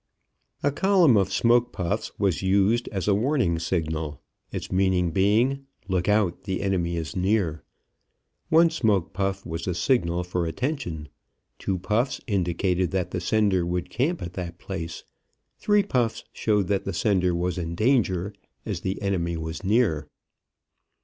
A 0.63 0.71
column 0.71 1.15
of 1.15 1.31
smoke 1.31 1.71
puffs 1.71 2.11
was 2.17 2.41
used 2.41 2.87
as 2.87 3.07
a 3.07 3.13
warning 3.13 3.59
signal, 3.59 4.19
its 4.51 4.71
meaning 4.71 5.11
being: 5.11 5.67
Look 5.87 6.09
out, 6.09 6.45
the 6.45 6.63
enemy 6.63 6.97
is 6.97 7.15
near. 7.15 7.61
One 8.49 8.71
smoke 8.71 9.13
puff 9.13 9.45
was 9.45 9.67
a 9.67 9.75
signal 9.75 10.23
for 10.23 10.47
attention; 10.47 11.09
two 11.59 11.77
puffs 11.77 12.19
indicated 12.25 12.89
that 12.89 13.11
the 13.11 13.21
sender 13.21 13.63
would 13.63 13.91
camp 13.91 14.23
at 14.23 14.33
that 14.33 14.57
place. 14.57 15.03
Three 15.59 15.83
puffs 15.83 16.23
showed 16.33 16.65
that 16.69 16.83
the 16.83 16.93
sender 16.93 17.35
was 17.35 17.59
in 17.59 17.75
danger, 17.75 18.33
as 18.65 18.81
the 18.81 18.99
enemy 19.03 19.37
was 19.37 19.63
near. 19.63 20.07